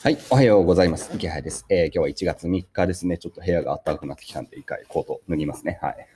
[0.00, 1.10] はい、おはようございます。
[1.12, 3.18] 池原です、えー、今日は1月3日ですね。
[3.18, 5.80] ちょっと部屋が暖かくなってきたんで、一回コート脱ぎますね。
[5.82, 6.06] はい。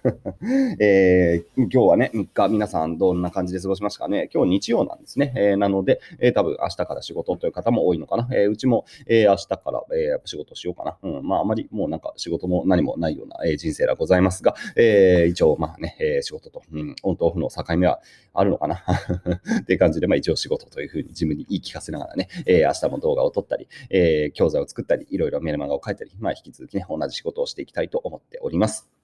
[0.79, 4.31] えー、今日はね、3日、皆さんどんな感じで過ごしましたかね？
[4.33, 5.35] 今日日曜なんですね。
[5.37, 8.29] えー、なので、えー、多分明日から仕事という方も多いのかな。
[8.33, 10.97] えー、うちも、えー、明日から、えー、仕事しようかな。
[11.03, 18.01] うん、まあ、あまりもうなんか仕事も何もないような、えー、人生がございますが、えー、一応、まあね、えー、仕事と、うん、オンとオフの境目は
[18.33, 18.77] あるのかな？
[19.61, 29.02] っていう感じで、まあ一応仕事というふうに自分に言い聞かせながらね、えー、明日も動画を撮ったり、えー、教材を作ったり、いろいろメルマガを書いたり、まあ、引き続きね、同じ仕事をしていきたいと思っております。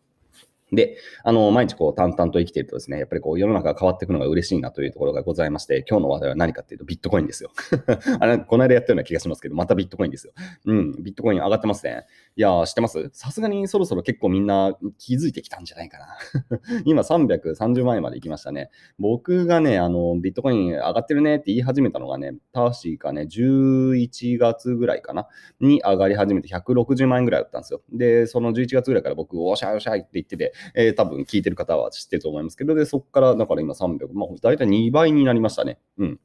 [0.72, 7.50] で、あの、毎日こう淡々と生きているとですね、やっぱりこう世の中が変わっていくのが嬉しいなというところがございまして、今日の話題は何かっていうとビットコインですよ。
[8.20, 10.32] あれ、この間やったような気がしますけど、またビットコインですよ。
[10.66, 12.04] うん、ビットコイン上がってますね。
[12.36, 13.10] いや知ってます？
[13.12, 16.06] さすがにそろそろ結構みんな気づいてきたんじゃないかな。
[16.84, 18.70] 今330万円まで行きましたね。
[18.98, 25.28] 僕がね、あの、ビットコイン上がってるねって言い始めたのがね、確かね、11月ぐらいかな、
[25.60, 27.82] に上がり始めて160万円ぐらいだったんですよ。
[27.92, 35.78] で、その11月ぐらいから僕、おしゃおしゃって言ってて、えー、多分聞いてる方は知ってると思いますけど、で、そこから、だから今300、まあ、大体2倍になりましたね。
[35.98, 36.20] うん。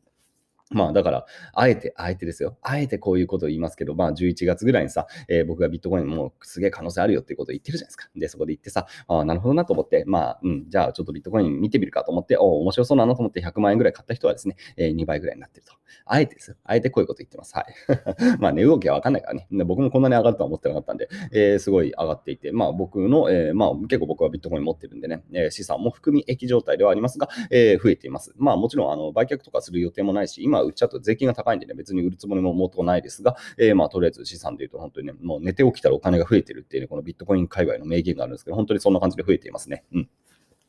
[0.75, 2.57] まあだから、あえて、あえてですよ。
[2.61, 8.09] あえてこういうことを言いますけど、まあ11月ぐらいにさ、えー、僕がビットコインもうすげえ可能性あるよっていうことを言ってるじゃないですか。
[8.15, 15.73] で、そこで言ってさ、ああ、なるほどなと思って、まあ、うん、じゃあちょっとビットコイン見てみるかと思って、おお面白そうなのと思って100万円ぐらい買った人はですね、えー、2倍ぐらいになってると。
[16.05, 16.57] あえてですよ。
[16.63, 17.55] あえてこういうこと言ってます。
[17.55, 17.65] はい。
[18.39, 19.47] まあ値、動きはわかんないからね。
[19.63, 28.33] 僕もこんなに上がるとは思ってなかったんで、えー、すごい上がっていて、まあ僕の、えー、まあ結構僕はビットコイン持ってるんでね、えー、資産も含み益状態ではありますが、えー、増えています。
[28.37, 39.83] まあもちろん、あの、売却とかする予定もないし、今売っちゃうと税金が高いんでね、別に売るつもりももとないですが、えー、まあ、とりあえず資産で言うと本当にね、もう寝て起きたらお金が増えてるっていう、ね、このビットコイン界隈の名言があるんですけど、本当にそんな感じで増えていますね。
[39.93, 40.09] うん。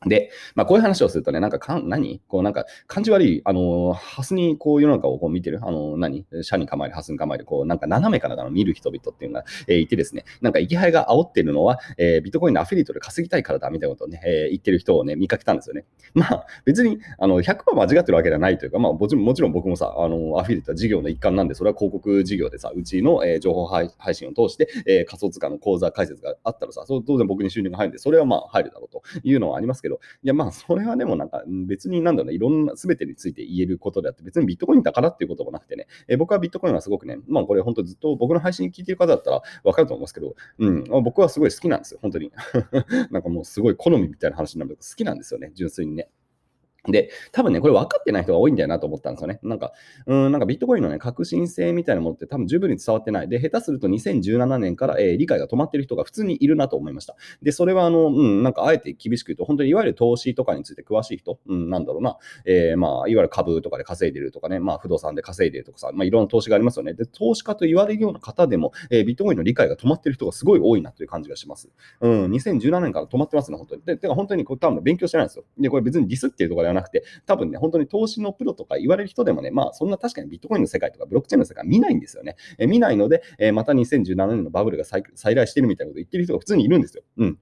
[0.05, 2.21] で、まあ、こういう話をするとね、なんかかん、何？
[2.27, 6.25] こうなんか、感じ悪い、あの、ハスにこう世の中をこう見てる、あの、何？
[6.41, 15.85] 社に構える、ハスに構える、こうなんか斜めからの見る人々っていうのが、えー、いてですね、なんか生きがいが煽ってるのは、えー、ビットコインのアフィリエイトで稼ぎたいからだみたいなことをね、えー、言ってる人をね、見かけたんですよね。
[16.13, 42.31] まあ、別に、あの、100%間違ってるわけではないというか、まあ、もちろんもちろん僕もさ、あの、アフィリエイトは事業の一環なんで、それは広告事業でさ、うちの、えー、情報配信を通して、えー、仮想通貨の口座開設があったらさ、そう当然僕に収入が入るんで、それはまあ入るだろうというのはありますけど、いや、まあ、それはでもなんか別になんだろうね、いろんなすべてについて言えることであって、別にビットコインだからっていうこともなくてね、え僕はビットコインはすごくね、まあこれ本当ずっと僕の配信聞いてる方だったらわかると思うんですけど、うん、僕はすごい好きなんですよ、本当に。
[43.11, 46.09] なんかもうすごい好みみたいな話になるけど好きなんですよね、純粋にね。
[46.87, 49.39] で、多分ね、これ分かってない人が多いんだよなと思ったんですよね。
[49.43, 49.73] なんか、
[50.05, 53.29] うん、なんかビットコインのね、革新性みたいなものって多分十分に伝わってない。
[53.29, 57.15] で、下手すると2017年から、えー、理解が止まってる人が普通にいるなと思いました。
[57.41, 66.93] で、それはあの、うん、なんかあえて厳しく言うと、本当にいわゆる投資とかについて詳しい人、うん、なんだろうな、えー、まあ、いわゆる株とかで稼いでるとかね、まあ、不動産で稼いでるとかさ、まあ、いろんな投資がありますよね。
[66.93, 71.69] で、投資家と言われるような方でも、えー、ビットコインの理解が止まってる人がすごい多いなという感じがします。
[72.01, 73.81] うん、2017年から止まってますね、本当に。
[73.83, 75.45] で、てか本当にこう多分勉強してないんですよ。
[75.57, 82.35] で、これ別にディスっていうところでなくて、多分ね、本当に投資のプロとか言われる人でもね、まあそんな確かにビットコインの世界とかブロックチェーンの世界見ないんですよね。
[82.59, 85.03] え見ないので、えまた2017年のバブルが再
[85.35, 87.03] 来してるみたいなこと言ってる人が普通にいるんですよ。
[87.17, 87.39] うん。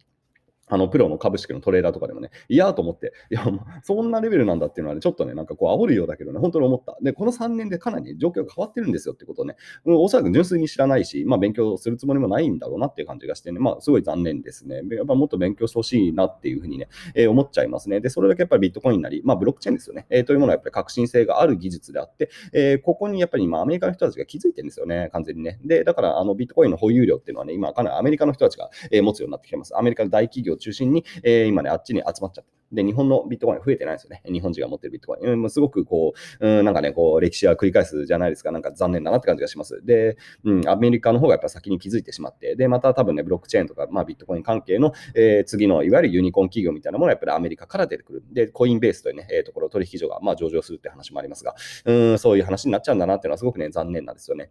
[0.73, 3.45] あの、プロの株式のトレーダーとかでもね、いやーと思って、いや、
[3.84, 6.97] そんなレベルなんだっていうのはね、ちょっとね、なんかこう、煽るようだけどね、本当に思った。
[7.00, 14.81] で、この3年でかなり状況が変わってるんですよってことをね、うん、おそらく純粋に知らないし、まあ、勉強するつもりもないんだろうなっていう感じがしてね、まあ、すごい残念ですね。
[14.89, 18.00] やっぱもっと勉強してほしいなっていうふうにね、えー、思っちゃいますね。
[18.00, 25.59] で、それだけやっぱりビットコインなり、まあ、ブロックチェーンですよね、えー、というものはやっぱり革新性がある技術であって、えー、ここにやっぱり今、アメリカの人たちが気づいてるんですよね、完全にね。
[25.63, 29.78] で、だから、あの、ビットコインの保有量っていうのはね、今、かなりアメリカの人たちが、え持つようになってきてます。
[29.78, 32.53] アメリカの大企業中心に、えー、今ね、あっちに集まっちゃって。
[32.74, 34.22] で、日本のビットコイン増えてないですよね。
[34.25, 35.44] 日本人が持ってるビットコイン。
[35.44, 38.51] うん、すごくこう、うん、なんかね、こう、歴史は繰り返すじゃないですか。
[38.51, 39.85] なんか残念だなって感じがします。
[39.85, 48.23] で、うん、アメリカの方がやっぱ先に気づいてしまって、で、また多分ね、ブロックチェーンとか、まあ、ビットコイン関係の、えー、次のいわゆるユニコーン企業みたいなものはやっぱりアメリカから出てくる。
[48.31, 54.50] で、コインベースというね、えー、ところ、取引所が、まあ、上場するって話もありますが、うん、そういう話になっちゃうんだなっていうのはすごくね、残念なんですよね。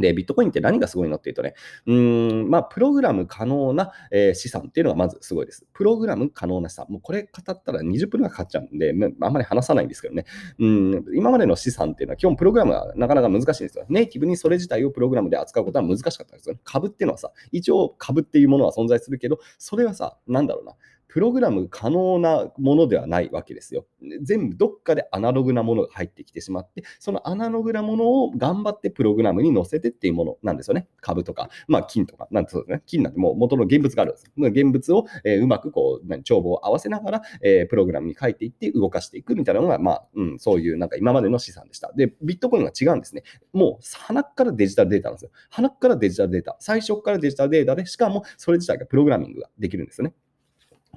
[0.00, 1.54] で、ビットコインって何がすごいのっていうとね、
[1.86, 5.66] うん、まあ、プログラム可能な、えー、資産っていうのがまずすごいです。
[5.72, 6.86] プログラム可能な資産。
[6.88, 10.24] もうこれ語ったら20分がかかっちゃうんで、あんまり話さないんですけどね。
[10.58, 13.84] うん、今までの資産っていうのは基本プログラムはなかなか難しいんですよ。
[13.88, 16.60] ネイティブにそれ自体をプログラムで扱うことは難しかったんですよね。
[16.64, 20.74] 株っていうのはさ、一応株っていうものは存在するけど、それはさ、なんだろうな。
[21.12, 23.84] プログラム可能なものではないわけですよ。
[24.22, 30.88] 全部どっかでアナログなものが入ってきてしまって、そのアナログなものを頑張ってプログラムに載せてっていうものなんですよね。
[31.02, 32.82] 株とか、まあ金とか、なんてそうですね。
[32.86, 34.32] 金なんてもう元の現物があるんです。
[34.38, 41.92] 現物を、え、うまくこう、帳簿を合わせながら、え、プログラムに書いていって動かしていくみたいなのが、まあ、うん、そういうなんか今までの資産でした。
[41.92, 43.22] で、ビットコインは違うんですね。
[43.52, 45.30] もう、鼻からデジタルデータなんですよ。
[45.50, 46.56] 鼻からデジタルデータ。
[46.58, 50.14] 最初からデジタルデータで、しかもそれ自体がプログラミングができるんですよね。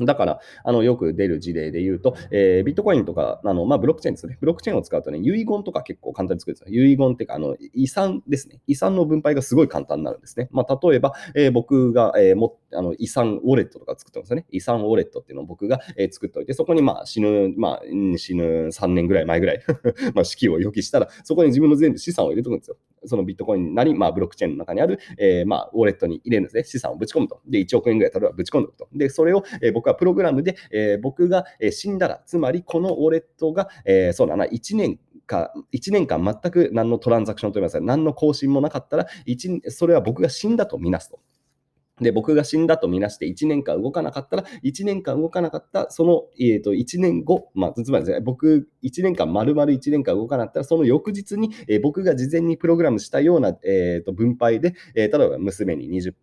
[0.01, 4.37] だから、あの、よく出る事例で言うと、えー、ビットコインとか、あの、まあ、ブロックチェーンですね。
[4.41, 6.83] ブロックチェーンを使うとね、遺言とか結構簡単に作るんですよ。
[6.83, 8.59] 遺言っていうか、あの、遺産ですね。
[8.67, 10.49] 遺産の分配がすごい簡単になるんですね。
[10.51, 14.45] まあ、例えば、えー、僕が、えー、もあの遺産ウォレットとか作ってますよね。
[14.51, 17.81] 遺産ウォレットっていうのを僕が、えー、作っておいて、そこにまあ死ぬ、まあ
[18.17, 19.63] 死ぬ3年ぐらい前ぐらい
[20.13, 22.77] まあ死期を予期したら、そこに自分の全部資産を入れておくんですよ。
[23.07, 26.63] そのビットコインなり、まあブロックチェーンの中にある、えー、まあウォレットに入れるんですね。
[26.63, 27.39] 資産をぶち込むと。
[27.47, 28.87] で、1億円ぐらい例えばぶち込んでおくと。
[28.93, 39.07] で、それを、えー、僕はプログラムで、えー、僕が、死んだら、つまりこのウォレットが、えー、そうだな、1年か1年間全く何のトランザクションといいますか、何の更新もなかったら、
[39.69, 41.19] それは僕が死んだとみなすと。
[42.01, 56.13] で、僕が死んだとみなして1年間動かなかったら、1年間動かなかった、その、えー、と1年後、まあ、つまりね、僕、1年間、丸々1年間動かなかったら、その翌日に、えー、僕が事前にプログラムしたような、えー、と分配で、えー、例えば娘に20%、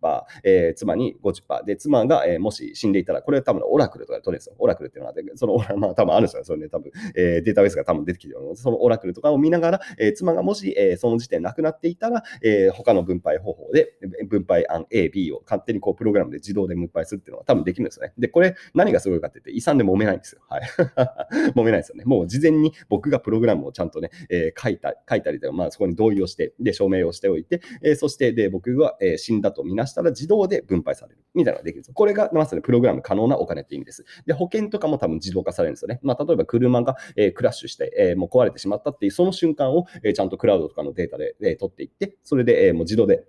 [0.43, 4.55] えー、妻に50%、で、妻が、えー、もし死んでいたら、これは多分オラクルとかで取れるんですよ。
[4.59, 6.43] オラクルっていうのは、そのオラ、 まあ、多分あるんですよ。
[6.43, 13.93] それね、多分、えー、データベースが多分出てきてるので、そのオラクルとかを見ながら、えー、妻がもし、えー、その時点亡くなっていたら、えー、他の分配方法で、
[14.27, 18.13] 分配案 A、B を簡単勝手にこうプログラムで自動で分配するっていうのは多分できるんですよね。
[18.17, 20.41] で、これ何がすごいかって言って、遺産で揉めないんですよ。
[20.49, 20.61] はい。
[21.55, 22.03] 揉めないですよね。
[22.05, 31.19] もう事前に僕がプログラムをちゃんとね、えー、書いた、書いたりとか、まあそこに同意をして、で、証明をしておいて、えー、そして、で、僕が、えー、死んだとみなしたら自動で分配される。
[31.33, 31.93] みたいなのができるんですよ。
[31.95, 34.05] これがまさにプログラム可能なお金って意味です。
[34.25, 35.99] で、保険とかも多分自動化されるんですよね。
[36.03, 43.23] まあ例えば車が、えー、クラッシュして、えー、もう壊れてしまったっていうその瞬間を、えー、ちゃんとクラウドとかのデータで、えー、取っていって、それで、えー、もう自動で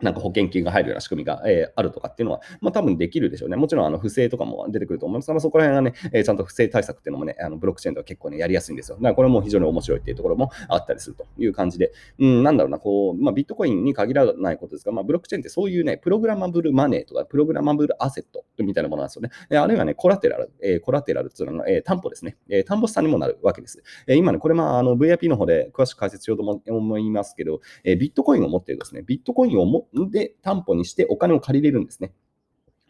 [0.00, 3.56] なんか保険金が入るような仕組みが、えー、あるとかっていうのは、まあ多分できるでしょうね。
[3.56, 8.96] もちろんあの不正とかも出てくると思いますが、そこら辺はね、えー、ちゃんと不正対策っていうのもね、あのブロックチェーンでは結構ね、やりやすいんですよ。
[8.96, 19.30] だからこれも非常に面白いっていうところもあったりするという感じで、うん、なんだろうな、こう、まあビットコインに限らないことですが、まあブロックチェーンってそういうね、プログラマブルマネーとか、プログラマブルアセットみたいなものなんですよね。
[19.50, 22.36] えあるいはね、コラテラル、えー、コラテラルっていうのは、えー、担保ですね。
[22.48, 23.82] えー、担保資産にもなるわけです。
[24.06, 32.12] えー、今ね、これまああの VIP の方で詳しく解説しようと思いますけど、えー、ビットコインを持っているですね、ビットコインをで担保保にしてお金を借りれるんですね。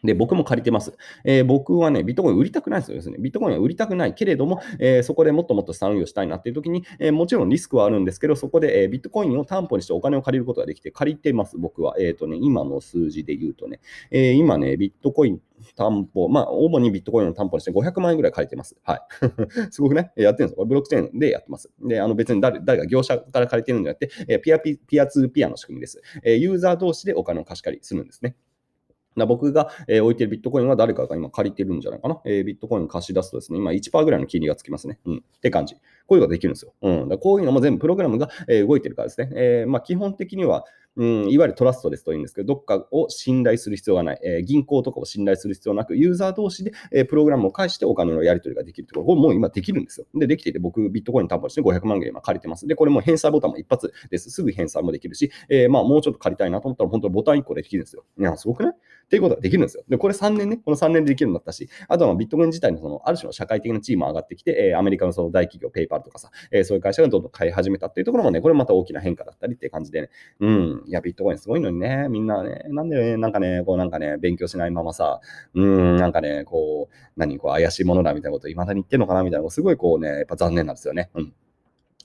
[0.07, 0.97] で、僕も借りてます。
[1.23, 2.95] えー、僕はね、ビットコイン売りたくないですよ。
[2.95, 3.17] ですね。
[3.19, 11.95] ビットコインは売りたくないけれども、えー、そこでもっともっと資産運用したいなっていう時に、えー、もちろんリスクはあるんですけど、そこで、えビットコインを担保にしてお金を借りることができて、借りてます、僕は。
[11.99, 13.79] えっ、とね、今の数字で言うとね、
[14.11, 15.41] え今ね、ビットコイン
[15.75, 18.75] 担保、まあ、主にビットコインを担保にして500万円ぐらい借りてます。
[18.83, 18.99] はい。
[19.71, 20.65] すごくね、やってるんですよ。
[20.65, 21.69] ブロックチェーンでやってます。
[21.81, 26.01] で、あの別に誰誰が業者から借りてるんじゃなくて、えピアピピアツーピアの仕組みです。
[26.23, 28.35] えユーザー同士でお金を貸し借りするんですね。
[29.25, 32.19] 僕が、えー、置いてるビットコインは誰かが今借りてるんじゃないかな。
[32.25, 34.99] えー、ビットコイン貸し出すとですね、今1%ぐらいの金利がつきますね。
[35.05, 35.17] うん。
[35.17, 35.75] って感じ。
[35.75, 36.73] こういうのができるんですよ。
[36.81, 37.09] うん。
[37.09, 39.29] だこういうのも全部プログラムが、えー、動いてるからですね。
[39.35, 40.65] えー、まあ、基本的には、
[40.97, 50.07] うん、いわゆるトラストレスというんですけど、どっかを信頼する必要がない、えー、銀行とかを信頼する必要なく、ユーザー同士で、えー、プログラムを介してお金のやり取りができるってころ、もう今できるんですよ。
[50.15, 52.67] で、できていて、僕、ビットコイン担保して500万円今借りてます。
[52.67, 54.31] で、これも返済ボタンも一発です。
[54.31, 58.03] すぐ返済もできるし、えー、まあ、もうちょっと借りたいなと思ったら、本当にボタン1個でできるんですよ。
[58.19, 58.73] いや、すごくない？
[59.07, 59.83] っていうことができるんですよ。
[59.87, 70.09] で、これ3年ね、この3年でできるようになったし、あとはビットコイン自体のその、ある種の社会的な地位も上がってきて、えー、アメリカのその大企業、ペイパルとかさ、えー、そういう会社がどんどん買い始めたっていうところもね、これまた大きな変化だったりっていう感じでね、
[70.41, 75.19] うん、いや、ビットコインすごいのにね、みんなね、なんでね、なんかね、こうなんかね、勉強しないままさ、
[75.53, 81.09] うん、なんかね、こう、何、こう怪しいものだみたいなこといまだに言ってんのかなみたいなすごいこうね、やっぱ残念なんですよね。
[81.13, 81.33] うん。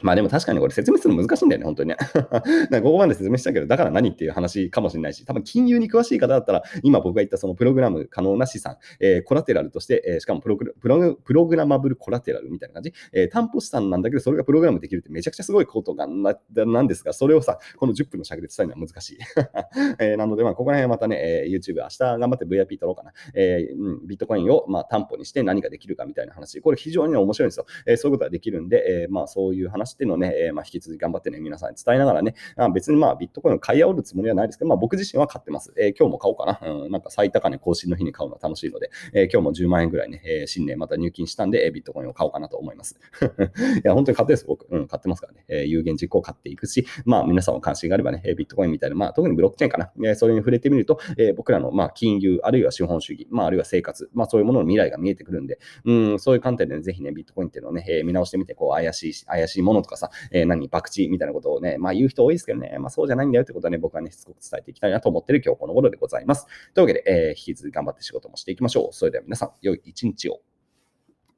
[0.03, 1.97] まあでも確かにこれ説明するの難しいんだよね、本当にね。
[2.83, 19.19] ここまで説明したけど、だから何っていう話かもしれないし、多分金融に詳しい方だったら、今僕が言ったそのプログラム可能な資産、えー、コラテラルとして、えー、しかもプログプロプログラマブルコラテラルみたいな感じ、えー、担保資産なんだけど、それがプログラムできるってめちゃくちゃすごいことがななんですが、それをさ、この10分の尺で伝えるのは難しい。
[19.99, 23.13] えー、なので、まあ、ここら辺はまたね、えー、YouTube 明日頑張って VIP 取ろうかな。
[23.35, 27.67] えーうん、ビットコインを、まあ、担保にして何ができるかみたいな話、これ非常に面白いんですよ。
[27.87, 35.73] えー、そういうことができるんで、えー、まあ、そういう話っていうのをね、えー、まあ、引き続き頑張ってね、皆さんに伝えながらね、あ別にまあビットコインを買い煽るつもりはないですけど、まあ、僕自身は買ってます。
[35.77, 36.61] えー、今日も買おうかな。
[36.63, 42.99] うん、なんか最高値更新の日に買うのは楽しいので、えー、今日も10万円ぐらいね、え、新年また入金したんで、えビットコインを買おうかなと思います。
[43.21, 44.67] いや、本当に買ってです、僕。
[44.71, 45.45] うん、買ってますからね。
[45.49, 49.93] え有言実行買っていくし、まあ、皆さんも関心があればね、ビットコインみたいな、まあ、特にブロックチェーンかな。
[50.11, 66.47] えそれに触れてみると、え僕らの、まあ、金融、あるいは資本主義、まあ、あるいは生活、まあ、そういうものの未来が見えてくるんで、うん、そういう観点で、ね、ぜひね、ビットコインっていうのをね、え見直してみて、こう、怪しい、怪しいものとかさ、え何、博打みたいなことをね、まあ、言う人多いですけどね、まあ、そうじゃないんだよってことはね、僕はね、しつこく伝えていきたいなと思ってる今日この頃でございます。
[66.75, 68.93] というわけで、えー、引き続き頑張って仕事もしていきましょう。
[68.93, 70.41] それでは皆さん、良い一日を。